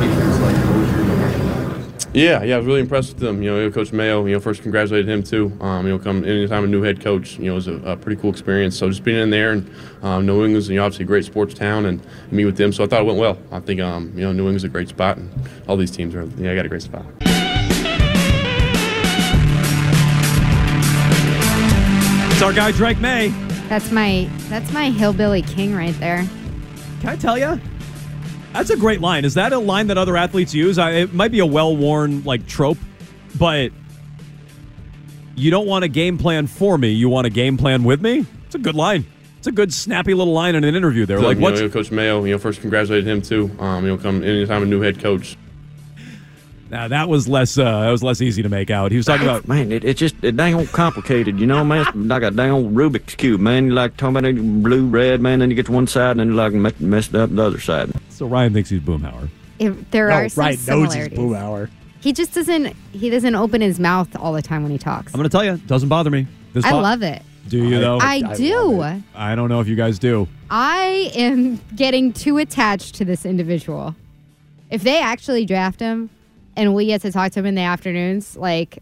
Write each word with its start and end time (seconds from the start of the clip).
with 0.00 0.40
like? 0.42 0.56
What 0.56 0.76
was 0.76 0.90
your 0.92 2.12
Yeah, 2.14 2.42
yeah, 2.42 2.54
I 2.54 2.58
was 2.58 2.66
really 2.66 2.80
impressed 2.80 3.10
with 3.10 3.18
them. 3.18 3.42
You 3.42 3.50
know, 3.50 3.70
Coach 3.70 3.92
Mayo, 3.92 4.24
you 4.24 4.32
know, 4.34 4.40
first 4.40 4.62
congratulated 4.62 5.08
him 5.08 5.22
too. 5.22 5.52
Um, 5.60 5.86
you 5.86 5.92
know, 5.92 5.98
come 5.98 6.24
anytime 6.24 6.64
a 6.64 6.66
new 6.66 6.82
head 6.82 7.00
coach, 7.00 7.38
you 7.38 7.46
know, 7.46 7.52
it 7.52 7.54
was 7.56 7.68
a, 7.68 7.74
a 7.84 7.96
pretty 7.96 8.20
cool 8.20 8.30
experience. 8.30 8.76
So 8.76 8.88
just 8.88 9.04
being 9.04 9.20
in 9.20 9.30
there 9.30 9.52
and 9.52 9.70
um, 10.02 10.24
New 10.24 10.44
England's, 10.44 10.68
you 10.68 10.76
know, 10.76 10.84
obviously 10.84 11.04
a 11.04 11.06
great 11.06 11.24
sports 11.24 11.54
town 11.54 11.86
and 11.86 12.00
meet 12.30 12.46
with 12.46 12.56
them. 12.56 12.72
So 12.72 12.84
I 12.84 12.86
thought 12.86 13.02
it 13.02 13.04
went 13.06 13.18
well. 13.18 13.38
I 13.52 13.60
think, 13.60 13.80
um, 13.80 14.12
you 14.14 14.24
know, 14.24 14.32
New 14.32 14.44
England's 14.44 14.64
a 14.64 14.68
great 14.68 14.88
spot 14.88 15.18
and 15.18 15.30
all 15.68 15.76
these 15.76 15.90
teams 15.90 16.14
are, 16.14 16.24
yeah, 16.38 16.52
I 16.52 16.54
got 16.54 16.64
a 16.64 16.68
great 16.68 16.82
spot. 16.82 17.04
It's 22.36 22.42
our 22.42 22.52
guy 22.52 22.70
Drake 22.70 23.00
Maye. 23.00 23.28
That's 23.68 23.90
my 23.90 24.28
that's 24.50 24.70
my 24.70 24.90
hillbilly 24.90 25.40
king 25.40 25.74
right 25.74 25.98
there. 25.98 26.26
Can 27.00 27.08
I 27.08 27.16
tell 27.16 27.38
you? 27.38 27.58
That's 28.56 28.70
a 28.70 28.76
great 28.76 29.02
line. 29.02 29.26
Is 29.26 29.34
that 29.34 29.52
a 29.52 29.58
line 29.58 29.88
that 29.88 29.98
other 29.98 30.16
athletes 30.16 30.54
use? 30.54 30.78
I, 30.78 30.92
it 30.92 31.12
might 31.12 31.30
be 31.30 31.40
a 31.40 31.46
well-worn 31.46 32.24
like 32.24 32.46
trope, 32.46 32.78
but 33.38 33.70
you 35.34 35.50
don't 35.50 35.66
want 35.66 35.84
a 35.84 35.88
game 35.88 36.16
plan 36.16 36.46
for 36.46 36.78
me. 36.78 36.88
You 36.92 37.10
want 37.10 37.26
a 37.26 37.30
game 37.30 37.58
plan 37.58 37.84
with 37.84 38.00
me. 38.00 38.24
It's 38.46 38.54
a 38.54 38.58
good 38.58 38.74
line. 38.74 39.04
It's 39.36 39.46
a 39.46 39.52
good 39.52 39.74
snappy 39.74 40.14
little 40.14 40.32
line 40.32 40.54
in 40.54 40.64
an 40.64 40.74
interview. 40.74 41.04
There, 41.04 41.18
So, 41.18 41.26
like 41.26 41.36
you 41.36 41.42
what? 41.42 41.54
know, 41.56 41.68
Coach 41.68 41.90
Mayo, 41.90 42.24
you 42.24 42.32
know, 42.32 42.38
first 42.38 42.62
congratulated 42.62 43.06
him 43.06 43.20
too. 43.20 43.50
Um, 43.60 43.84
you 43.84 43.90
know, 43.90 43.98
come 43.98 44.24
anytime 44.24 44.62
a 44.62 44.66
new 44.66 44.80
head 44.80 45.00
coach. 45.00 45.36
Now 46.70 46.88
that 46.88 47.08
was 47.08 47.28
less. 47.28 47.56
Uh, 47.56 47.80
that 47.82 47.90
was 47.90 48.02
less 48.02 48.20
easy 48.20 48.42
to 48.42 48.48
make 48.48 48.70
out. 48.70 48.90
He 48.90 48.96
was 48.96 49.06
talking 49.06 49.26
about. 49.26 49.46
Man, 49.46 49.70
it, 49.70 49.84
it's 49.84 50.00
just 50.00 50.16
it 50.22 50.36
dang 50.36 50.54
old 50.54 50.68
complicated, 50.72 51.38
you 51.38 51.46
know, 51.46 51.64
man. 51.64 51.86
It's 51.86 51.96
like 51.96 52.22
a 52.22 52.30
dang 52.30 52.50
old 52.50 52.74
Rubik's 52.74 53.14
cube, 53.14 53.40
man. 53.40 53.66
You 53.66 53.72
like 53.74 53.96
talking 53.96 54.16
about 54.16 54.34
blue, 54.62 54.86
red, 54.86 55.20
man. 55.20 55.38
Then 55.38 55.50
you 55.50 55.56
get 55.56 55.66
to 55.66 55.72
one 55.72 55.86
side, 55.86 56.12
and 56.12 56.20
then 56.20 56.28
you 56.28 56.34
like 56.34 56.52
mess- 56.52 56.80
messed 56.80 57.14
up 57.14 57.30
the 57.34 57.42
other 57.42 57.60
side. 57.60 57.92
So 58.10 58.26
Ryan 58.26 58.52
thinks 58.52 58.70
he's 58.70 58.80
Boomhauer. 58.80 59.28
If 59.58 59.90
there 59.90 60.08
No, 60.08 60.14
are 60.16 60.28
some 60.28 60.42
right, 60.44 60.50
knows 60.66 60.94
he's 60.94 61.04
similarities. 61.04 61.18
Boomhauer. 61.18 61.70
He 62.00 62.12
just 62.12 62.34
doesn't 62.34 62.74
he 62.92 63.10
doesn't 63.10 63.34
open 63.34 63.60
his 63.60 63.78
mouth 63.80 64.14
all 64.16 64.32
the 64.32 64.42
time 64.42 64.62
when 64.62 64.72
he 64.72 64.78
talks. 64.78 65.14
I'm 65.14 65.18
going 65.18 65.28
to 65.28 65.32
tell 65.32 65.44
you, 65.44 65.52
it 65.52 65.66
doesn't 65.66 65.88
bother 65.88 66.10
me. 66.10 66.26
This 66.52 66.64
I 66.64 66.70
bo- 66.72 66.80
love 66.80 67.02
it. 67.02 67.22
Do 67.48 67.58
you 67.58 67.78
though? 67.78 67.98
I, 68.00 68.22
I 68.26 68.34
do. 68.34 68.82
I 69.14 69.34
don't 69.36 69.48
know 69.48 69.60
if 69.60 69.68
you 69.68 69.76
guys 69.76 70.00
do. 70.00 70.26
I 70.50 71.12
am 71.14 71.60
getting 71.76 72.12
too 72.12 72.38
attached 72.38 72.96
to 72.96 73.04
this 73.04 73.24
individual. 73.24 73.94
If 74.68 74.82
they 74.82 75.00
actually 75.00 75.46
draft 75.46 75.78
him 75.78 76.10
and 76.56 76.74
we 76.74 76.86
get 76.86 77.02
to 77.02 77.12
talk 77.12 77.32
to 77.32 77.40
him 77.40 77.46
in 77.46 77.54
the 77.54 77.62
afternoons, 77.62 78.36
like 78.36 78.78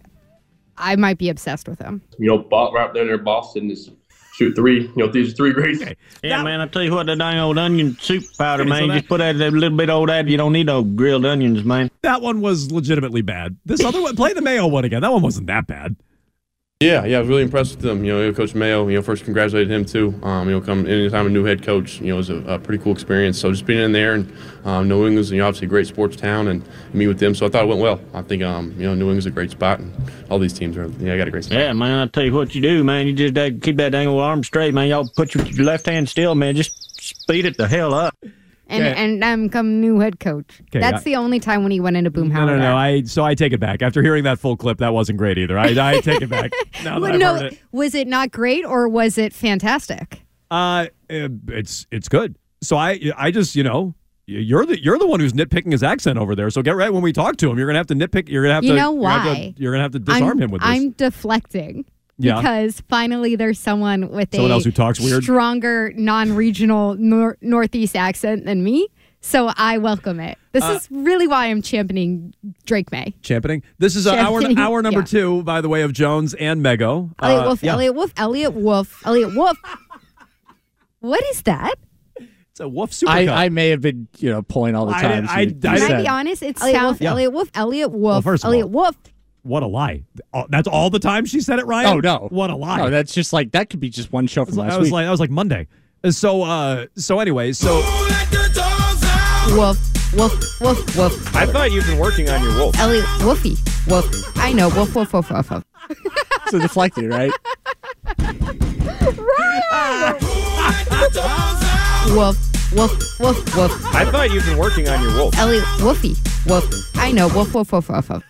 I 0.77 0.97
might 0.97 1.19
be 1.19 1.29
obsessed 1.29 1.69
with 1.69 1.79
him. 1.81 2.03
you 2.19 2.29
know, 2.29 2.39
bo- 2.39 2.73
right 2.73 2.93
there 2.95 3.13
in 3.15 3.25
Boston 3.25 3.71
is 3.71 3.91
shoot 4.35 4.55
three. 4.55 4.83
You 4.83 4.93
know, 4.97 5.07
these 5.07 5.35
three 5.35 5.53
great. 5.53 5.97
Yeah, 6.23 6.43
man. 6.43 6.61
I 6.61 6.67
tell 6.67 6.83
you 6.83 6.93
what, 6.93 7.07
that 7.07 7.19
dang 7.19 7.39
old 7.39 7.59
onion 7.59 7.97
soup 8.01 8.25
powder, 8.37 8.65
man. 8.65 8.89
just 8.89 9.09
put 9.09 9.19
that 9.19 9.37
a 9.37 9.51
little 9.51 9.77
bit 9.77 9.91
old 9.91 10.09
that. 10.09 10.27
You 10.29 10.37
don't 10.37 10.53
need 10.53 10.67
no 10.67 10.83
grilled 10.83 11.25
onions, 11.25 11.65
man. 11.65 11.91
That 12.03 12.23
one 12.23 12.41
was 12.41 12.73
legitimately 12.73 13.23
bad. 13.23 13.57
This 13.65 13.85
other 13.85 14.03
one, 14.03 14.17
play 14.17 14.33
the 14.33 14.43
Mayo 14.43 14.67
one 14.67 14.85
again. 14.85 15.03
That 15.03 15.13
one 15.13 15.23
wasn't 15.23 15.47
that 15.49 15.67
bad. 15.67 15.97
Yeah, 16.81 17.05
yeah, 17.05 17.19
I 17.19 17.21
was 17.21 17.29
really 17.29 17.43
impressed 17.43 17.77
with 17.77 17.85
them. 17.85 18.05
You 18.05 18.13
know, 18.13 18.33
Coach 18.33 18.55
Mayo, 18.55 18.89
you 18.89 18.97
know, 18.97 19.03
first 19.03 19.25
congratulated 19.25 19.71
him 19.71 19.85
too. 19.85 20.13
Um, 20.25 20.49
you 20.49 20.59
know, 20.59 20.61
come 20.61 20.87
anytime 20.87 21.27
a 21.27 21.31
new 21.31 21.45
head 21.45 21.63
coach, 21.63 22.01
you 22.01 22.09
know, 22.09 22.17
was 22.17 22.31
a, 22.31 22.37
a 22.47 22.59
pretty 22.59 22.83
cool 22.83 22.93
experience. 22.93 23.39
So 23.39 23.51
just 23.53 23.65
being 23.65 23.81
in 23.81 23.93
there 23.93 24.15
and 24.15 24.31
um, 24.65 24.89
New 24.89 25.07
England's, 25.07 25.31
you 25.31 25.39
know, 25.39 25.47
obviously 25.47 25.67
a 25.67 25.69
great 25.69 25.87
sports 25.87 26.17
town 26.17 26.49
and 26.49 26.69
meet 26.93 27.07
with 27.07 27.21
them. 27.21 27.35
So 27.35 27.47
I 27.47 27.49
thought 27.49 27.63
it 27.63 27.69
went 27.69 27.81
well. 27.81 28.01
I 28.13 28.23
think, 28.23 28.43
um, 28.43 28.75
you 28.77 28.87
know, 28.87 28.95
New 28.95 29.05
England's 29.05 29.25
a 29.25 29.31
great 29.31 29.53
spot 29.53 29.79
and 29.79 29.95
all 30.29 30.41
these 30.41 30.53
teams 30.53 30.77
are, 30.77 30.89
yeah, 30.99 31.15
I 31.15 31.17
got 31.17 31.29
a 31.29 31.31
great 31.31 31.45
spot. 31.45 31.59
Yeah, 31.59 31.73
man. 31.73 32.01
I 32.01 32.07
tell 32.11 32.25
you 32.25 32.35
what 32.35 32.57
you 32.57 32.61
do, 32.61 32.83
man. 32.83 33.07
You 33.07 33.13
just 33.13 33.39
uh, 33.39 33.51
keep 33.63 33.77
that 33.77 33.91
dang 33.91 34.09
arm 34.09 34.43
straight, 34.43 34.75
man. 34.75 34.89
Y'all 34.89 35.09
put 35.09 35.35
your 35.35 35.65
left 35.65 35.87
hand 35.87 36.09
still, 36.09 36.35
man. 36.35 36.57
Just 36.57 37.01
speed 37.01 37.47
it 37.47 37.57
the 37.57 37.69
hell 37.69 37.95
up. 37.95 38.15
And 38.67 38.83
Okay. 38.83 38.95
and 39.05 39.23
I'm 39.25 39.49
come 39.51 39.81
new 39.81 39.99
head 40.01 40.21
coach. 40.21 40.61
Okay, 40.69 40.81
That's 40.81 41.01
I- 41.03 41.05
the 41.05 41.17
only 41.17 41.39
time 41.39 41.63
when 41.63 41.71
he 41.73 41.81
went 41.81 41.97
into 41.99 42.11
Boomhauer. 42.11 42.33
No, 42.33 42.47
no, 42.47 42.59
no. 42.59 42.77
I 42.77 43.03
so 43.03 43.23
I 43.23 43.35
take 43.35 43.53
it 43.53 43.61
back. 43.61 43.83
After 43.83 44.03
hearing 44.03 44.25
that 44.25 44.39
full 44.39 44.57
clip, 44.57 44.79
that 44.79 44.95
wasn't 44.95 45.19
great 45.19 45.37
either. 45.37 45.59
I, 45.59 45.75
I 45.97 46.01
take 46.01 46.23
it 46.23 46.31
back. 46.31 46.51
Now 46.83 46.99
that 46.99 47.01
Well, 47.01 47.13
I've 47.13 47.19
no, 47.21 47.35
it. 47.47 47.59
was 47.73 47.95
it 47.95 48.09
not 48.09 48.31
great 48.31 48.65
or 48.65 48.89
was 48.89 49.19
it 49.19 49.33
fantastic? 49.35 50.23
Uh, 50.51 50.87
it's 51.09 51.87
it's 51.91 52.09
good. 52.09 52.37
So 52.63 52.77
I 52.77 52.99
I 53.17 53.31
just 53.31 53.55
you 53.55 53.63
know 53.65 53.95
you're 54.27 54.65
the 54.65 54.83
you're 54.83 54.99
the 54.99 55.07
one 55.07 55.21
who's 55.21 55.35
nitpicking 55.35 55.73
his 55.73 55.83
accent 55.83 56.19
over 56.19 56.35
there. 56.35 56.49
So 56.49 56.63
get 56.63 56.75
right 56.77 56.91
when 56.93 57.03
we 57.03 57.13
talk 57.13 57.37
to 57.39 57.51
him, 57.51 57.59
you're 57.59 57.67
gonna 57.67 57.79
have 57.79 57.87
to 57.89 57.95
nitpick. 57.95 58.29
You're 58.31 58.43
gonna 58.43 58.55
have 58.55 58.65
You 58.65 58.71
to. 58.71 58.77
know 58.77 58.93
you're 58.95 59.03
gonna 59.03 59.13
have 59.21 59.35
to- 59.37 59.41
why? 59.43 59.55
You're 59.59 59.73
gonna 59.73 59.83
have 59.83 59.93
to 59.93 59.99
disarm 59.99 60.31
I'm, 60.31 60.39
him 60.43 60.51
with 60.51 60.63
this. 60.63 60.71
I'm 60.71 60.91
deflecting. 60.93 61.85
Yeah. 62.19 62.37
Because 62.37 62.81
finally 62.89 63.35
there's 63.37 63.59
someone 63.59 64.09
with 64.11 64.29
Someone 64.33 64.51
a 64.51 64.55
else 64.55 64.65
who 64.65 64.71
talks 64.71 65.01
weird? 65.01 65.23
stronger 65.25 65.93
non-regional 65.97 66.95
nor- 66.95 67.37
northeast 67.41 67.97
accent 67.97 68.45
than 68.45 68.63
me. 68.63 68.87
So 69.21 69.51
I 69.57 69.79
welcome 69.79 70.21
it. 70.21 70.37
This 70.53 70.63
Uh, 70.63 70.73
is 70.75 70.87
really 70.91 71.27
why 71.27 71.47
I'm 71.47 71.63
championing 71.63 72.35
Drake 72.67 72.93
Maye. 72.93 73.15
championing. 73.23 73.63
This 73.79 73.97
is 73.97 74.07
uh, 74.07 74.13
hour 74.15 74.43
hour 74.59 74.83
number 74.83 75.01
yeah. 75.01 75.05
two, 75.07 75.43
by 75.45 75.61
the 75.63 75.69
way, 75.69 75.81
of 75.83 75.93
Jones 75.95 76.35
and 76.35 76.63
Mego. 76.65 77.11
Eliot 77.23 77.43
Uh, 77.43 77.47
Wolf, 77.47 77.63
yeah. 77.63 77.73
Eliot 77.73 77.95
Wolf, 77.95 78.13
Eliot 78.17 78.53
Wolf, 78.55 79.03
Eliot 79.07 79.35
Wolf. 79.35 79.57
what 81.01 81.23
is 81.31 81.43
that? 81.43 81.75
It's 82.51 82.61
a 82.61 82.69
Wolf 82.69 82.93
Super 82.93 83.11
I, 83.13 83.27
I 83.27 83.49
may 83.49 83.71
have 83.71 83.81
been, 83.81 84.07
you 84.19 84.31
know, 84.31 84.43
pulling 84.43 84.77
all 84.77 84.87
the 84.87 84.95
I- 84.95 85.03
time. 85.03 85.27
I- 85.29 85.41
I- 85.41 85.47
Can 85.47 85.67
I 85.93 86.03
be 86.03 86.09
honest? 86.09 86.43
It's 86.43 86.63
Eliot 86.63 86.77
sounds 86.77 86.87
Wolf, 86.93 87.01
yeah. 87.01 87.11
Eliot 87.11 87.33
Wolf, 87.33 87.51
Eliot 87.55 87.91
Wolf, 87.91 88.03
Well, 88.03 88.23
first 88.23 88.45
Eliot 88.45 88.67
all- 88.67 88.71
Wolf. 88.71 88.97
What 89.45 89.63
a 89.63 89.67
lie! 89.67 90.03
That's 90.49 90.67
all 90.67 90.91
the 90.91 90.99
time 90.99 91.27
she 91.27 91.41
said 91.41 91.59
it, 91.59 91.67
Ryan. 91.67 91.99
Oh 91.99 92.01
no! 92.01 92.29
What 92.31 92.51
a 92.51 92.57
lie! 92.57 92.79
No, 92.79 92.91
that's 92.91 93.13
just 93.15 93.33
like 93.33 93.53
that 93.53 93.71
could 93.71 93.79
be 93.79 93.91
just 93.91 94.11
one 94.13 94.27
show 94.27 94.45
from 94.45 94.57
like, 94.57 94.69
last 94.69 94.75
I 94.75 94.79
was 94.79 94.87
week. 94.87 94.93
like, 94.95 95.05
that 95.07 95.11
was 95.11 95.21
like 95.21 95.31
Monday. 95.31 95.69
Uh, 96.03 96.11
So, 96.11 96.43
uh, 96.43 96.87
so 96.97 97.21
anyway, 97.21 97.53
so 97.53 97.75
Wolf, 99.55 99.79
Wolf, 100.15 100.61
Wolf, 100.61 100.97
Wolf. 100.97 101.37
I 101.37 101.45
thought 101.47 101.73
you've 101.73 101.87
been 101.87 101.99
working 101.99 102.29
on 102.31 102.43
your 102.43 102.55
wolf. 102.57 102.79
Eliot 102.79 103.05
Wolfie. 103.23 103.57
Wolf. 103.87 104.07
I 104.39 104.53
know. 104.55 104.69
Wolf, 104.71 104.95
Wolf, 104.95 105.13
Wolf, 105.13 105.31
Wolf, 105.31 105.51
Wolf. 105.51 105.65
so 106.49 106.59
deflected, 106.59 107.11
right? 107.11 107.31
Wolf, 112.09 112.39
Wolf, 112.73 113.21
Wolf, 113.21 113.57
Wolf. 113.57 113.95
I 113.95 114.05
thought 114.11 114.31
you've 114.33 114.45
been 114.47 114.59
working 114.59 114.89
on 114.89 115.03
your 115.03 115.15
wolf. 115.17 115.37
Eliot 115.37 115.65
Wolfie. 115.81 116.15
Wolf. 116.47 116.65
I 116.97 117.13
know. 117.13 117.29
Wolf, 117.29 117.53
Wolf, 117.55 117.73
Wolf, 117.73 117.89
Wolf, 117.89 118.09
Wolf. 118.09 118.23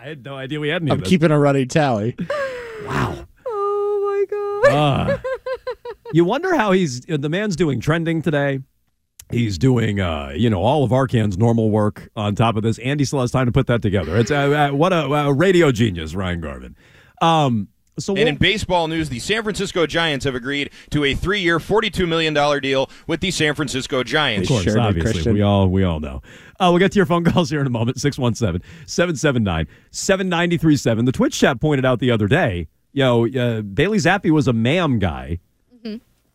I 0.00 0.08
had 0.08 0.24
no 0.24 0.34
idea 0.34 0.58
we 0.58 0.68
had 0.68 0.80
any 0.80 0.90
I'm 0.90 0.98
of 0.98 1.00
this. 1.04 1.10
keeping 1.10 1.30
a 1.30 1.38
running 1.38 1.68
tally. 1.68 2.16
Wow. 2.86 3.26
Oh 3.46 4.64
my 4.64 4.70
god. 4.70 4.74
Ah. 4.74 5.22
you 6.14 6.24
wonder 6.24 6.54
how 6.54 6.72
he's 6.72 7.02
the 7.02 7.28
man's 7.28 7.54
doing 7.54 7.80
trending 7.80 8.22
today. 8.22 8.60
He's 9.30 9.58
doing, 9.58 10.00
uh, 10.00 10.32
you 10.34 10.48
know, 10.48 10.62
all 10.62 10.82
of 10.84 10.92
Arcan's 10.92 11.36
normal 11.36 11.70
work 11.70 12.08
on 12.16 12.34
top 12.34 12.56
of 12.56 12.62
this. 12.62 12.78
Andy 12.78 13.04
still 13.04 13.20
has 13.20 13.30
time 13.30 13.44
to 13.46 13.52
put 13.52 13.66
that 13.66 13.82
together. 13.82 14.16
It's 14.16 14.30
uh, 14.30 14.70
uh, 14.70 14.74
what 14.74 14.94
a, 14.94 15.04
a 15.04 15.32
radio 15.34 15.70
genius, 15.70 16.14
Ryan 16.14 16.40
Garvin. 16.40 16.76
Um, 17.20 17.68
so 18.00 18.16
And 18.16 18.28
in 18.28 18.36
baseball 18.36 18.88
news, 18.88 19.08
the 19.08 19.18
San 19.18 19.42
Francisco 19.42 19.86
Giants 19.86 20.24
have 20.24 20.34
agreed 20.34 20.70
to 20.90 21.04
a 21.04 21.14
three-year, 21.14 21.58
$42 21.58 22.08
million 22.08 22.34
deal 22.60 22.90
with 23.06 23.20
the 23.20 23.30
San 23.30 23.54
Francisco 23.54 24.02
Giants. 24.02 24.50
Of 24.50 24.56
course, 24.64 24.76
obviously. 24.76 25.32
We 25.32 25.42
all 25.42 25.68
we 25.68 25.84
all 25.84 26.00
know. 26.00 26.22
Uh, 26.58 26.68
we'll 26.70 26.78
get 26.78 26.92
to 26.92 26.96
your 26.96 27.06
phone 27.06 27.24
calls 27.24 27.48
here 27.50 27.60
in 27.60 27.66
a 27.66 27.70
moment. 27.70 27.98
617 28.00 28.60
779 28.86 29.66
7937. 29.90 31.04
The 31.04 31.12
Twitch 31.12 31.38
chat 31.38 31.60
pointed 31.60 31.84
out 31.84 31.98
the 32.00 32.10
other 32.10 32.28
day, 32.28 32.68
you 32.92 33.02
know, 33.04 33.26
uh, 33.26 33.62
Bailey 33.62 33.98
Zappe 33.98 34.30
was 34.30 34.48
a 34.48 34.52
ma'am 34.52 34.98
guy. 34.98 35.38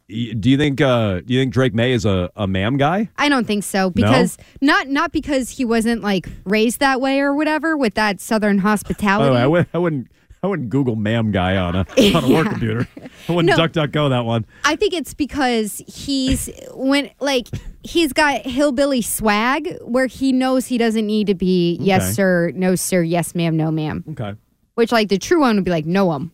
Y- 0.07 0.33
Do 0.39 0.51
you 0.51 0.57
think 0.57 0.81
uh, 0.81 1.21
do 1.21 1.33
you 1.33 1.41
think 1.41 1.51
Drake 1.51 1.73
Maye 1.73 1.91
is 1.93 2.05
a, 2.05 2.29
a 2.35 2.45
ma'am 2.45 2.77
guy? 2.77 3.09
I 3.17 3.27
don't 3.27 3.47
think 3.47 3.63
so 3.63 3.89
because 3.89 4.37
not 4.61 4.87
not 4.87 5.11
because 5.11 5.49
he 5.49 5.65
wasn't 5.65 6.03
like 6.03 6.29
raised 6.43 6.79
that 6.79 7.01
way 7.01 7.19
or 7.21 7.33
whatever 7.33 7.75
with 7.75 7.95
that 7.95 8.21
southern 8.21 8.59
hospitality. 8.59 9.31
Oh, 9.31 9.33
I, 9.33 9.47
would, 9.47 9.65
I 9.73 9.79
wouldn't 9.79 10.11
I 10.45 10.47
wouldn't 10.47 10.69
Google 10.69 10.95
ma'am 10.95 11.31
guy 11.31 11.57
on 11.57 11.75
a 11.75 11.79
on 12.15 12.23
a 12.23 12.31
work 12.31 12.47
computer. 12.49 12.87
I 13.27 13.31
wouldn't 13.31 13.49
No. 13.49 13.57
duck 13.57 13.71
duck 13.71 13.91
go 13.91 14.09
that 14.09 14.25
one. 14.25 14.45
I 14.63 14.75
think 14.75 14.93
it's 14.93 15.15
because 15.15 15.81
he's 15.87 16.51
when 16.75 17.09
like 17.19 17.47
he's 17.81 18.13
got 18.13 18.41
hillbilly 18.41 19.01
swag 19.01 19.75
where 19.81 20.05
he 20.05 20.31
knows 20.31 20.67
he 20.67 20.77
doesn't 20.77 21.07
need 21.07 21.25
to 21.27 21.33
be 21.33 21.77
Okay. 21.79 21.83
yes 21.85 22.15
sir, 22.15 22.51
no 22.53 22.75
sir, 22.75 23.01
yes 23.01 23.33
ma'am, 23.33 23.57
no 23.57 23.71
ma'am. 23.71 24.03
Okay. 24.11 24.35
Which 24.75 24.91
like 24.91 25.09
the 25.09 25.17
true 25.17 25.39
one 25.41 25.55
would 25.55 25.65
be 25.65 25.71
like 25.71 25.87
no 25.87 26.11
um. 26.11 26.31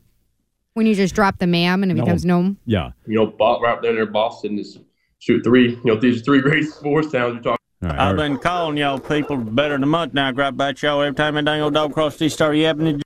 When 0.73 0.85
you 0.85 0.93
just 0.95 1.15
drop 1.15 1.37
the 1.39 1.47
ma'am 1.47 1.83
and 1.83 1.91
it 1.91 1.95
becomes 1.95 2.25
No 2.25 2.25
becomes 2.25 2.25
'em. 2.25 2.27
no 2.27 2.39
'em. 2.49 2.57
Yeah. 2.65 2.91
You 3.07 3.15
know, 3.19 3.27
Bo- 3.27 3.61
right 3.61 3.81
there 3.81 4.01
in 4.03 4.11
Boston 4.11 4.59
is 4.59 4.77
shoot 5.19 5.41
three. 5.43 5.69
You 5.71 5.81
know, 5.85 5.95
these 5.95 6.21
three 6.21 6.41
great 6.41 6.65
sports 6.65 7.11
towns 7.11 7.35
you're 7.35 7.43
talking. 7.43 7.57
I've 7.83 8.15
been 8.15 8.37
calling 8.37 8.77
y'all 8.77 8.99
people 8.99 9.37
better 9.37 9.73
than 9.73 9.83
a 9.83 9.87
month 9.87 10.13
now. 10.13 10.31
Grab 10.31 10.53
about 10.53 10.81
y'all 10.83 11.01
every 11.01 11.15
time 11.15 11.35
a 11.37 11.41
dang 11.41 11.61
old 11.61 11.73
dog 11.73 11.93
cross 11.93 12.17
these 12.17 12.33
start 12.33 12.55
yapping. 12.57 13.01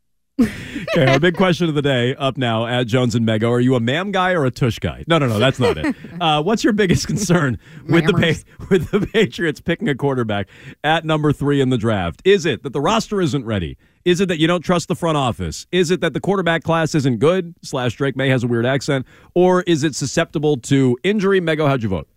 Okay, 0.98 1.12
our 1.12 1.20
big 1.20 1.36
question 1.36 1.68
of 1.68 1.76
the 1.76 1.82
day 1.82 2.16
up 2.16 2.38
now 2.38 2.66
at 2.66 2.88
Jones 2.88 3.16
and 3.16 3.28
Mego. 3.28 3.50
Are 3.50 3.60
you 3.60 3.76
a 3.76 3.82
ma'am 3.82 4.14
guy 4.14 4.32
or 4.32 4.46
a 4.46 4.52
tush 4.52 4.80
guy? 4.80 5.04
No, 5.08 5.18
no, 5.18 5.28
no, 5.28 5.40
that's 5.40 5.60
not 5.60 5.78
it. 5.78 5.94
Uh, 6.22 6.42
what's 6.42 6.64
your 6.64 6.72
biggest 6.72 7.08
concern 7.08 7.60
with 7.90 8.06
the 8.06 8.14
pa- 8.14 8.66
with 8.70 8.90
the 8.92 9.06
Patriots 9.06 9.60
picking 9.60 9.90
a 9.90 9.96
quarterback 9.96 10.48
at 10.82 11.04
number 11.04 11.34
three 11.34 11.60
in 11.60 11.70
the 11.70 11.78
draft? 11.78 12.22
Is 12.24 12.46
it 12.46 12.64
that 12.64 12.72
the 12.72 12.80
roster 12.80 13.20
isn't 13.20 13.44
ready? 13.44 13.78
Is 14.06 14.22
it 14.22 14.30
that 14.30 14.40
you 14.40 14.48
don't 14.48 14.62
trust 14.62 14.88
the 14.88 14.96
front 14.96 15.18
office? 15.18 15.68
Is 15.74 15.92
it 15.92 16.00
that 16.00 16.14
the 16.14 16.22
quarterback 16.22 16.64
class 16.64 16.96
isn't 16.96 17.18
good? 17.18 17.54
Slash 17.64 17.96
Drake 17.96 18.16
Maye 18.16 18.30
has 18.30 18.46
a 18.46 18.48
weird 18.48 18.66
accent, 18.66 19.06
or 19.34 19.64
is 19.64 19.84
it 19.84 19.94
susceptible 19.94 20.56
to 20.58 20.98
injury? 21.04 21.42
Mego, 21.42 21.68
how'd 21.68 21.84
you 21.84 21.90
vote? 21.90 22.08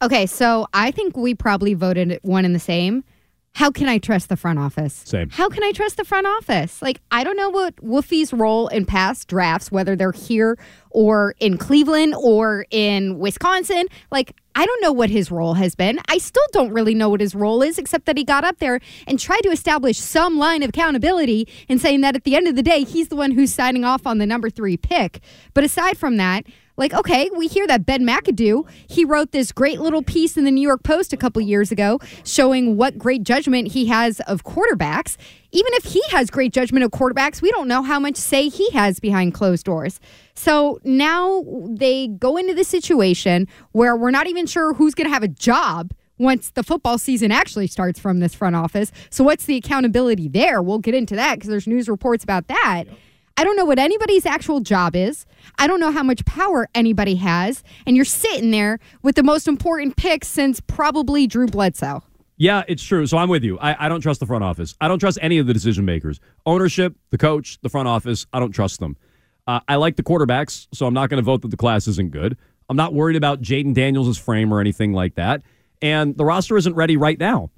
Okay, 0.00 0.24
so 0.24 0.66
I 0.72 0.90
think 0.90 1.16
we 1.18 1.34
probably 1.34 1.74
voted 1.74 2.18
one 2.22 2.46
and 2.46 2.54
the 2.54 2.58
same. 2.60 3.04
How 3.54 3.70
can 3.70 3.88
I 3.88 3.98
trust 3.98 4.28
the 4.28 4.36
front 4.36 4.58
office? 4.58 5.02
Same. 5.06 5.30
How 5.30 5.48
can 5.48 5.62
I 5.62 5.70
trust 5.70 5.96
the 5.96 6.04
front 6.04 6.26
office? 6.26 6.82
Like, 6.82 7.00
I 7.12 7.22
don't 7.22 7.36
know 7.36 7.50
what 7.50 7.76
Wolfie's 7.76 8.32
role 8.32 8.66
in 8.66 8.84
past 8.84 9.28
drafts, 9.28 9.70
whether 9.70 9.94
they're 9.94 10.10
here 10.10 10.58
or 10.90 11.36
in 11.38 11.56
Cleveland 11.56 12.16
or 12.18 12.66
in 12.72 13.16
Wisconsin. 13.20 13.86
Like, 14.10 14.34
I 14.56 14.66
don't 14.66 14.82
know 14.82 14.92
what 14.92 15.08
his 15.08 15.30
role 15.30 15.54
has 15.54 15.76
been. 15.76 16.00
I 16.08 16.18
still 16.18 16.46
don't 16.52 16.72
really 16.72 16.94
know 16.94 17.08
what 17.08 17.20
his 17.20 17.36
role 17.36 17.62
is, 17.62 17.78
except 17.78 18.06
that 18.06 18.16
he 18.16 18.24
got 18.24 18.42
up 18.42 18.58
there 18.58 18.80
and 19.06 19.20
tried 19.20 19.42
to 19.42 19.50
establish 19.50 19.98
some 19.98 20.36
line 20.36 20.64
of 20.64 20.70
accountability 20.70 21.46
and 21.68 21.80
saying 21.80 22.00
that 22.00 22.16
at 22.16 22.24
the 22.24 22.34
end 22.34 22.48
of 22.48 22.56
the 22.56 22.62
day, 22.62 22.82
he's 22.82 23.06
the 23.06 23.16
one 23.16 23.30
who's 23.30 23.54
signing 23.54 23.84
off 23.84 24.04
on 24.04 24.18
the 24.18 24.26
number 24.26 24.50
three 24.50 24.76
pick. 24.76 25.20
But 25.54 25.62
aside 25.62 25.96
from 25.96 26.16
that, 26.16 26.44
like, 26.76 26.92
okay, 26.92 27.30
we 27.36 27.46
hear 27.46 27.66
that 27.66 27.86
Ben 27.86 28.04
McAdoo, 28.04 28.68
he 28.86 29.04
wrote 29.04 29.32
this 29.32 29.52
great 29.52 29.80
little 29.80 30.02
piece 30.02 30.36
in 30.36 30.44
the 30.44 30.50
New 30.50 30.60
York 30.60 30.82
Post 30.82 31.12
a 31.12 31.16
couple 31.16 31.40
years 31.40 31.70
ago 31.70 32.00
showing 32.24 32.76
what 32.76 32.98
great 32.98 33.22
judgment 33.22 33.68
he 33.68 33.86
has 33.86 34.20
of 34.20 34.44
quarterbacks. 34.44 35.16
Even 35.52 35.72
if 35.74 35.84
he 35.84 36.02
has 36.10 36.30
great 36.30 36.52
judgment 36.52 36.84
of 36.84 36.90
quarterbacks, 36.90 37.40
we 37.40 37.50
don't 37.52 37.68
know 37.68 37.82
how 37.82 38.00
much 38.00 38.16
say 38.16 38.48
he 38.48 38.70
has 38.70 38.98
behind 38.98 39.34
closed 39.34 39.64
doors. 39.64 40.00
So 40.34 40.80
now 40.82 41.44
they 41.68 42.08
go 42.08 42.36
into 42.36 42.54
the 42.54 42.64
situation 42.64 43.46
where 43.70 43.96
we're 43.96 44.10
not 44.10 44.26
even 44.26 44.46
sure 44.46 44.74
who's 44.74 44.94
going 44.94 45.06
to 45.06 45.14
have 45.14 45.22
a 45.22 45.28
job 45.28 45.92
once 46.18 46.50
the 46.50 46.62
football 46.62 46.98
season 46.98 47.30
actually 47.32 47.66
starts 47.66 47.98
from 47.98 48.20
this 48.20 48.34
front 48.34 48.56
office. 48.56 48.90
So 49.10 49.22
what's 49.24 49.46
the 49.46 49.56
accountability 49.56 50.28
there? 50.28 50.62
We'll 50.62 50.78
get 50.78 50.94
into 50.94 51.16
that 51.16 51.36
because 51.36 51.50
there's 51.50 51.66
news 51.66 51.88
reports 51.88 52.24
about 52.24 52.48
that. 52.48 52.84
I 53.36 53.42
don't 53.42 53.56
know 53.56 53.64
what 53.64 53.80
anybody's 53.80 54.26
actual 54.26 54.60
job 54.60 54.94
is. 54.94 55.26
I 55.58 55.66
don't 55.66 55.80
know 55.80 55.90
how 55.90 56.04
much 56.04 56.24
power 56.24 56.68
anybody 56.74 57.16
has. 57.16 57.64
And 57.84 57.96
you're 57.96 58.04
sitting 58.04 58.52
there 58.52 58.78
with 59.02 59.16
the 59.16 59.24
most 59.24 59.48
important 59.48 59.96
pick 59.96 60.24
since 60.24 60.60
probably 60.60 61.26
Drew 61.26 61.46
Bledsoe. 61.46 62.02
Yeah, 62.36 62.62
it's 62.68 62.82
true. 62.82 63.06
So 63.06 63.18
I'm 63.18 63.28
with 63.28 63.42
you. 63.42 63.58
I, 63.58 63.86
I 63.86 63.88
don't 63.88 64.00
trust 64.00 64.20
the 64.20 64.26
front 64.26 64.44
office. 64.44 64.74
I 64.80 64.88
don't 64.88 64.98
trust 64.98 65.18
any 65.20 65.38
of 65.38 65.46
the 65.46 65.52
decision 65.52 65.84
makers. 65.84 66.20
Ownership, 66.46 66.94
the 67.10 67.18
coach, 67.18 67.60
the 67.62 67.68
front 67.68 67.88
office, 67.88 68.26
I 68.32 68.40
don't 68.40 68.52
trust 68.52 68.80
them. 68.80 68.96
Uh, 69.46 69.60
I 69.68 69.76
like 69.76 69.96
the 69.96 70.02
quarterbacks, 70.02 70.68
so 70.72 70.86
I'm 70.86 70.94
not 70.94 71.10
going 71.10 71.18
to 71.18 71.24
vote 71.24 71.42
that 71.42 71.48
the 71.48 71.56
class 71.56 71.86
isn't 71.88 72.12
good. 72.12 72.36
I'm 72.68 72.76
not 72.76 72.94
worried 72.94 73.16
about 73.16 73.42
Jayden 73.42 73.74
Daniels' 73.74 74.16
frame 74.16 74.54
or 74.54 74.60
anything 74.60 74.92
like 74.92 75.16
that. 75.16 75.42
And 75.82 76.16
the 76.16 76.24
roster 76.24 76.56
isn't 76.56 76.74
ready 76.74 76.96
right 76.96 77.18
now. 77.18 77.50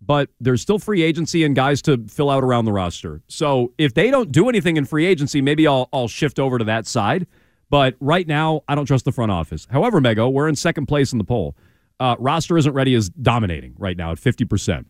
But 0.00 0.30
there's 0.40 0.62
still 0.62 0.78
free 0.78 1.02
agency 1.02 1.44
and 1.44 1.56
guys 1.56 1.82
to 1.82 2.04
fill 2.08 2.30
out 2.30 2.44
around 2.44 2.64
the 2.64 2.72
roster. 2.72 3.20
So 3.28 3.72
if 3.78 3.94
they 3.94 4.10
don't 4.10 4.30
do 4.30 4.48
anything 4.48 4.76
in 4.76 4.84
free 4.84 5.06
agency, 5.06 5.40
maybe 5.40 5.66
I'll, 5.66 5.88
I'll 5.92 6.08
shift 6.08 6.38
over 6.38 6.58
to 6.58 6.64
that 6.64 6.86
side. 6.86 7.26
But 7.70 7.96
right 8.00 8.26
now, 8.26 8.62
I 8.68 8.74
don't 8.74 8.86
trust 8.86 9.04
the 9.04 9.12
front 9.12 9.32
office. 9.32 9.66
However, 9.70 10.00
Mego, 10.00 10.32
we're 10.32 10.48
in 10.48 10.56
second 10.56 10.86
place 10.86 11.12
in 11.12 11.18
the 11.18 11.24
poll. 11.24 11.56
Uh, 12.00 12.16
roster 12.18 12.56
isn't 12.56 12.72
ready 12.72 12.94
is 12.94 13.08
dominating 13.08 13.74
right 13.78 13.96
now 13.96 14.12
at 14.12 14.18
50%. 14.18 14.84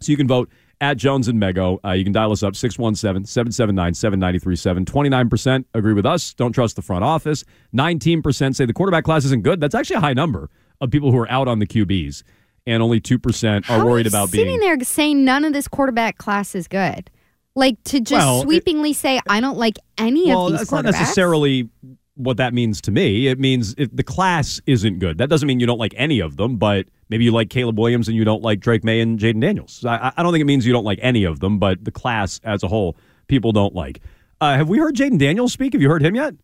So 0.00 0.10
you 0.10 0.16
can 0.16 0.28
vote 0.28 0.50
at 0.80 0.96
Jones 0.96 1.28
and 1.28 1.40
Mego. 1.40 1.78
Uh, 1.84 1.92
you 1.92 2.04
can 2.04 2.12
dial 2.12 2.32
us 2.32 2.42
up 2.42 2.54
617 2.54 3.26
779 3.26 3.94
7937. 3.94 4.84
29% 4.84 5.64
agree 5.74 5.92
with 5.92 6.06
us, 6.06 6.34
don't 6.34 6.52
trust 6.52 6.76
the 6.76 6.82
front 6.82 7.04
office. 7.04 7.44
19% 7.74 8.54
say 8.54 8.64
the 8.64 8.72
quarterback 8.72 9.04
class 9.04 9.24
isn't 9.24 9.42
good. 9.42 9.60
That's 9.60 9.74
actually 9.74 9.96
a 9.96 10.00
high 10.00 10.12
number 10.12 10.50
of 10.80 10.90
people 10.90 11.10
who 11.10 11.18
are 11.18 11.30
out 11.30 11.48
on 11.48 11.58
the 11.58 11.66
QBs. 11.66 12.22
And 12.66 12.82
only 12.82 13.00
2% 13.00 13.68
are 13.68 13.84
worried 13.84 14.06
about 14.06 14.30
Sitting 14.30 14.46
being. 14.46 14.60
there 14.60 14.78
saying 14.82 15.24
none 15.24 15.44
of 15.44 15.52
this 15.52 15.68
quarterback 15.68 16.16
class 16.18 16.54
is 16.54 16.66
good. 16.66 17.10
Like 17.54 17.82
to 17.84 18.00
just 18.00 18.12
Well, 18.12 18.40
it- 18.40 18.44
sweepingly 18.46 18.94
say, 18.94 19.20
I 19.28 19.40
don't 19.40 19.58
like 19.58 19.78
any 19.98 20.28
well, 20.28 20.46
of 20.46 20.52
these 20.52 20.60
that's 20.60 20.70
quarterbacks. 20.70 20.84
not 20.84 20.92
necessarily 21.00 21.68
what 22.16 22.36
that 22.38 22.54
means 22.54 22.80
to 22.82 22.90
me. 22.90 23.26
It 23.26 23.38
means 23.38 23.74
if 23.76 23.94
the 23.94 24.02
class 24.02 24.60
isn't 24.66 24.98
good. 24.98 25.18
That 25.18 25.28
doesn't 25.28 25.46
mean 25.46 25.60
you 25.60 25.66
don't 25.66 25.78
like 25.78 25.94
any 25.96 26.20
of 26.20 26.36
them, 26.36 26.56
but 26.56 26.86
maybe 27.10 27.24
you 27.24 27.32
like 27.32 27.50
Caleb 27.50 27.78
Williams 27.78 28.08
and 28.08 28.16
you 28.16 28.24
don't 28.24 28.42
like 28.42 28.60
Drake 28.60 28.82
Maye 28.84 29.00
and 29.00 29.18
Jayden 29.18 29.40
Daniels. 29.40 29.84
I, 29.84 30.12
I 30.16 30.22
don't 30.22 30.32
think 30.32 30.40
it 30.42 30.46
means 30.46 30.64
you 30.66 30.72
don't 30.72 30.84
like 30.84 30.98
any 31.02 31.24
of 31.24 31.40
them, 31.40 31.58
but 31.58 31.84
the 31.84 31.90
class 31.90 32.40
as 32.44 32.62
a 32.62 32.68
whole, 32.68 32.96
people 33.26 33.52
don't 33.52 33.74
like. 33.74 34.00
Uh, 34.40 34.56
have 34.56 34.68
we 34.68 34.78
heard 34.78 34.94
Jayden 34.94 35.18
Daniels 35.18 35.52
speak? 35.52 35.72
Have 35.74 35.82
you 35.82 35.88
heard 35.88 36.02
him 36.04 36.14
yet? 36.14 36.34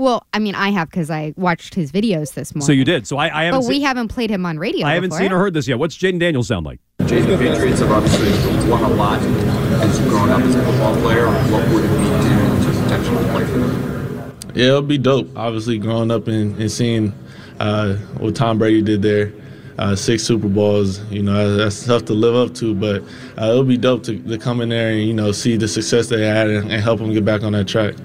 Well, 0.00 0.26
I 0.32 0.38
mean, 0.38 0.54
I 0.54 0.70
have 0.70 0.88
because 0.88 1.10
I 1.10 1.34
watched 1.36 1.74
his 1.74 1.92
videos 1.92 2.32
this 2.32 2.54
morning. 2.54 2.64
So 2.64 2.72
you 2.72 2.86
did. 2.86 3.06
So 3.06 3.18
I, 3.18 3.24
I 3.24 3.44
haven't. 3.44 3.60
But 3.60 3.68
we 3.68 3.74
seen, 3.74 3.82
haven't 3.82 4.08
played 4.08 4.30
him 4.30 4.46
on 4.46 4.58
radio. 4.58 4.86
I 4.86 4.94
haven't 4.94 5.10
before. 5.10 5.20
seen 5.20 5.32
or 5.32 5.38
heard 5.38 5.52
this 5.52 5.68
yet. 5.68 5.78
What's 5.78 5.94
Jayden 5.94 6.18
Daniels 6.18 6.48
sound 6.48 6.64
like? 6.64 6.80
Jay, 7.04 7.20
the 7.20 7.36
Patriots 7.36 7.80
have 7.80 7.90
obviously 7.90 8.30
won 8.70 8.82
a 8.82 8.88
lot 8.88 9.20
as 9.20 9.98
growing 10.00 10.30
up 10.30 10.40
as 10.40 10.54
a 10.54 10.64
football 10.64 10.96
player. 11.02 11.26
What 11.26 11.68
would 11.68 11.84
it 11.84 11.90
mean 12.00 12.12
to, 12.12 12.72
to 12.72 12.82
potentially 12.82 13.28
play 13.28 13.44
for 13.44 13.58
them? 13.58 14.38
Yeah, 14.54 14.68
it'll 14.68 14.82
be 14.82 14.96
dope. 14.96 15.36
Obviously, 15.36 15.76
growing 15.76 16.10
up 16.10 16.28
and, 16.28 16.56
and 16.58 16.72
seeing 16.72 17.12
uh, 17.58 17.96
what 18.16 18.34
Tom 18.34 18.56
Brady 18.56 18.80
did 18.80 19.02
there, 19.02 19.34
uh, 19.78 19.94
six 19.94 20.22
Super 20.22 20.48
Bowls. 20.48 21.04
You 21.12 21.24
know, 21.24 21.56
that's 21.56 21.84
tough 21.84 22.06
to 22.06 22.14
live 22.14 22.36
up 22.36 22.54
to, 22.56 22.74
but 22.74 23.02
uh, 23.38 23.50
it'll 23.50 23.64
be 23.64 23.76
dope 23.76 24.04
to, 24.04 24.18
to 24.18 24.38
come 24.38 24.62
in 24.62 24.70
there 24.70 24.92
and 24.92 25.02
you 25.02 25.12
know 25.12 25.30
see 25.30 25.58
the 25.58 25.68
success 25.68 26.08
they 26.08 26.26
had 26.26 26.48
and, 26.48 26.72
and 26.72 26.82
help 26.82 27.00
them 27.00 27.12
get 27.12 27.26
back 27.26 27.42
on 27.42 27.52
that 27.52 27.68
track. 27.68 27.96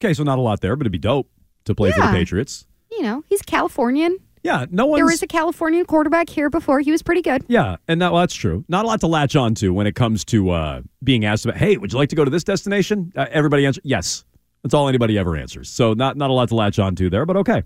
Okay, 0.00 0.14
so 0.14 0.22
not 0.22 0.38
a 0.38 0.42
lot 0.42 0.60
there, 0.60 0.76
but 0.76 0.82
it'd 0.82 0.92
be 0.92 0.98
dope 0.98 1.28
to 1.64 1.74
play 1.74 1.90
for 1.90 2.00
the 2.00 2.12
Patriots. 2.12 2.66
You 2.90 3.02
know, 3.02 3.24
he's 3.28 3.42
Californian. 3.42 4.16
Yeah, 4.44 4.66
no 4.70 4.86
one's. 4.86 4.98
There 5.00 5.06
was 5.06 5.22
a 5.22 5.26
Californian 5.26 5.84
quarterback 5.86 6.28
here 6.30 6.48
before. 6.48 6.80
He 6.80 6.90
was 6.92 7.02
pretty 7.02 7.22
good. 7.22 7.44
Yeah, 7.48 7.76
and 7.88 8.00
that, 8.00 8.12
well, 8.12 8.20
that's 8.20 8.34
true. 8.34 8.64
Not 8.68 8.84
a 8.84 8.88
lot 8.88 9.00
to 9.00 9.08
latch 9.08 9.34
on 9.34 9.54
to 9.56 9.74
when 9.74 9.86
it 9.86 9.96
comes 9.96 10.24
to 10.26 10.50
uh, 10.50 10.82
being 11.02 11.24
asked 11.24 11.44
about, 11.44 11.56
hey, 11.56 11.76
would 11.76 11.92
you 11.92 11.98
like 11.98 12.08
to 12.10 12.16
go 12.16 12.24
to 12.24 12.30
this 12.30 12.44
destination? 12.44 13.12
Uh, 13.16 13.26
everybody 13.30 13.66
answers, 13.66 13.82
yes. 13.84 14.24
That's 14.62 14.74
all 14.74 14.88
anybody 14.88 15.18
ever 15.18 15.36
answers. 15.36 15.68
So 15.68 15.92
not, 15.94 16.16
not 16.16 16.30
a 16.30 16.32
lot 16.32 16.48
to 16.50 16.54
latch 16.54 16.78
on 16.78 16.94
to 16.96 17.10
there, 17.10 17.26
but 17.26 17.36
okay. 17.38 17.62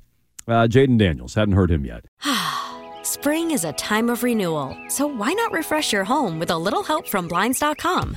Uh, 0.49 0.67
Jayden 0.67 0.99
Daniels, 0.99 1.35
hadn't 1.35 1.55
heard 1.55 1.71
him 1.71 1.85
yet. 1.85 2.05
Spring 3.03 3.51
is 3.51 3.65
a 3.65 3.73
time 3.75 4.09
of 4.09 4.23
renewal, 4.23 4.77
so 4.89 5.07
why 5.07 5.33
not 5.35 5.53
refresh 5.53 5.93
your 5.93 6.05
home 6.05 6.39
with 6.39 6.51
a 6.51 6.59
little 6.59 6.83
help 6.83 7.07
from 7.07 7.29
Blinds.com? 7.29 8.17